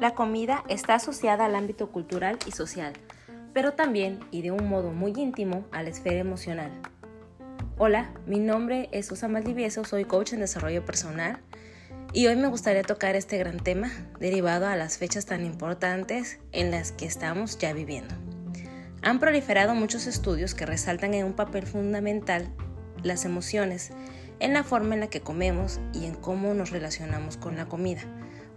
[0.00, 2.94] La comida está asociada al ámbito cultural y social,
[3.52, 6.72] pero también, y de un modo muy íntimo, a la esfera emocional.
[7.76, 11.40] Hola, mi nombre es Susan Maldivieso, soy coach en desarrollo personal
[12.14, 16.70] y hoy me gustaría tocar este gran tema derivado a las fechas tan importantes en
[16.70, 18.14] las que estamos ya viviendo.
[19.02, 22.48] Han proliferado muchos estudios que resaltan en un papel fundamental
[23.02, 23.90] las emociones,
[24.38, 28.00] en la forma en la que comemos y en cómo nos relacionamos con la comida.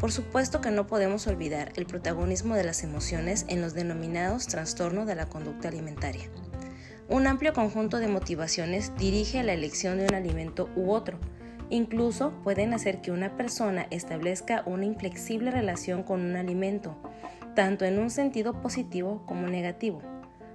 [0.00, 5.08] Por supuesto que no podemos olvidar el protagonismo de las emociones en los denominados trastornos
[5.08, 6.28] de la conducta alimentaria.
[7.08, 11.18] Un amplio conjunto de motivaciones dirige a la elección de un alimento u otro.
[11.68, 16.96] Incluso pueden hacer que una persona establezca una inflexible relación con un alimento,
[17.56, 20.00] tanto en un sentido positivo como negativo.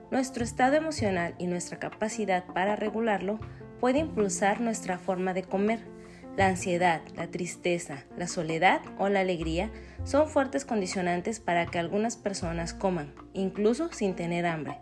[0.10, 3.40] Nuestro estado emocional y nuestra capacidad para regularlo
[3.82, 5.93] puede impulsar nuestra forma de comer
[6.36, 9.70] la ansiedad, la tristeza, la soledad o la alegría
[10.04, 14.80] son fuertes condicionantes para que algunas personas coman, incluso sin tener hambre.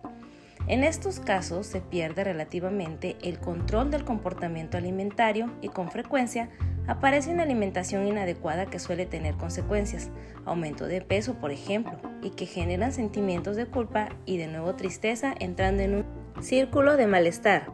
[0.68, 6.50] En estos casos se pierde relativamente el control del comportamiento alimentario y con frecuencia
[6.88, 10.10] aparece una alimentación inadecuada que suele tener consecuencias,
[10.46, 15.34] aumento de peso por ejemplo, y que generan sentimientos de culpa y de nuevo tristeza
[15.40, 16.06] entrando en un
[16.44, 17.72] círculo de malestar.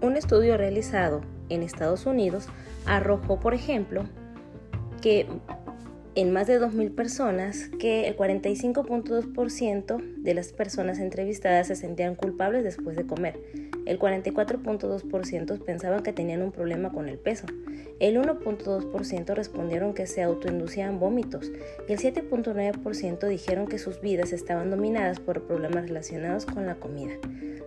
[0.00, 2.46] Un estudio realizado en Estados Unidos
[2.86, 4.04] arrojó, por ejemplo,
[5.00, 5.26] que
[6.16, 12.62] en más de 2.000 personas, que el 45.2% de las personas entrevistadas se sentían culpables
[12.62, 13.40] después de comer.
[13.84, 17.46] El 44.2% pensaban que tenían un problema con el peso.
[17.98, 21.50] El 1.2% respondieron que se autoinducían vómitos.
[21.88, 27.14] Y el 7.9% dijeron que sus vidas estaban dominadas por problemas relacionados con la comida.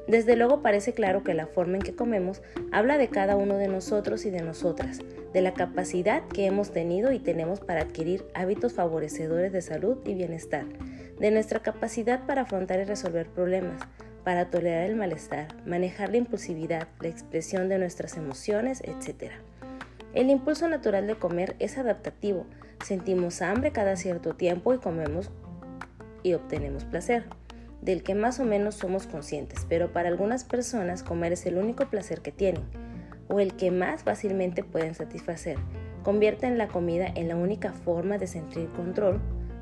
[0.08, 2.41] Desde luego parece claro que la forma en que comemos
[2.72, 5.00] habla de cada uno de nosotros y de nosotras,
[5.33, 10.13] de la capacidad que hemos tenido y tenemos para adquirir hábitos favorecedores de salud y
[10.13, 10.66] bienestar,
[11.19, 13.81] de nuestra capacidad para afrontar y resolver problemas,
[14.23, 19.34] para tolerar el malestar, manejar la impulsividad, la expresión de nuestras emociones, etc.
[20.13, 22.45] El impulso natural de comer es adaptativo,
[22.85, 25.31] sentimos hambre cada cierto tiempo y comemos
[26.24, 27.25] y obtenemos placer
[27.81, 31.85] del que más o menos somos conscientes, pero para algunas personas comer es el único
[31.89, 32.63] placer que tienen,
[33.27, 35.57] o el que más fácilmente pueden satisfacer.
[36.03, 39.19] Convierten la comida en la única forma de sentir control,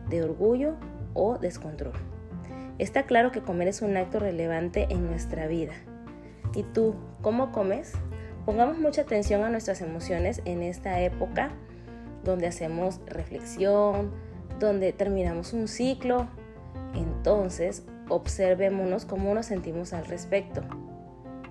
[0.10, 0.76] de orgullo
[1.14, 1.94] o descontrol.
[2.78, 5.74] Está claro que comer es un acto relevante en nuestra vida.
[6.54, 7.94] ¿Y tú, cómo comes?
[8.46, 11.52] Pongamos mucha atención a nuestras emociones en esta época
[12.24, 14.12] donde hacemos reflexión,
[14.60, 16.28] donde terminamos un ciclo.
[16.94, 20.62] Entonces, observémonos cómo nos sentimos al respecto.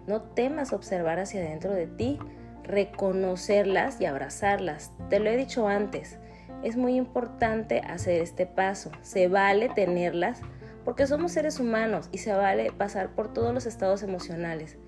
[0.07, 2.19] No temas observar hacia adentro de ti,
[2.63, 4.93] reconocerlas y abrazarlas.
[5.09, 6.19] Te lo he dicho antes,
[6.65, 8.91] es muy importante hacer este paso.
[9.03, 10.41] Se vale tenerlas
[10.85, 14.79] porque somos seres humanos y se vale pasar por todos los estados emocionales.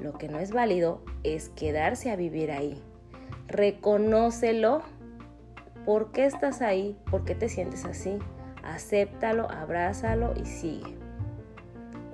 [0.00, 2.82] Lo que no es válido es quedarse a vivir ahí.
[3.46, 4.82] Reconócelo.
[5.84, 6.98] ¿Por qué estás ahí?
[7.10, 8.18] ¿Por qué te sientes así?
[8.62, 10.98] Acéptalo, abrázalo y sigue.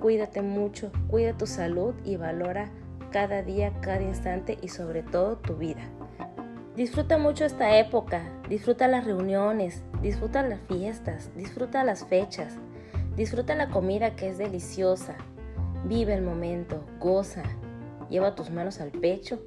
[0.05, 2.69] Cuídate mucho, cuida tu salud y valora
[3.11, 5.81] cada día, cada instante y sobre todo tu vida.
[6.75, 12.53] Disfruta mucho esta época, disfruta las reuniones, disfruta las fiestas, disfruta las fechas,
[13.15, 15.15] disfruta la comida que es deliciosa.
[15.85, 17.41] Vive el momento, goza,
[18.07, 19.41] lleva tus manos al pecho,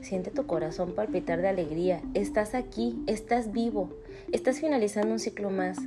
[0.00, 2.00] siente tu corazón palpitar de alegría.
[2.14, 3.90] Estás aquí, estás vivo,
[4.30, 5.78] estás finalizando un ciclo más.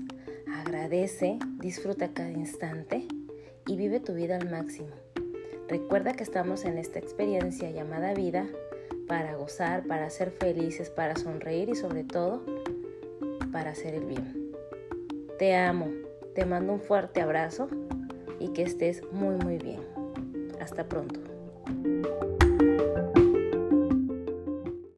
[0.53, 3.07] Agradece, disfruta cada instante
[3.67, 4.89] y vive tu vida al máximo.
[5.67, 8.47] Recuerda que estamos en esta experiencia llamada vida
[9.07, 12.41] para gozar, para ser felices, para sonreír y sobre todo
[13.51, 14.51] para hacer el bien.
[15.38, 15.89] Te amo,
[16.33, 17.67] te mando un fuerte abrazo
[18.39, 19.81] y que estés muy muy bien.
[20.59, 21.19] Hasta pronto.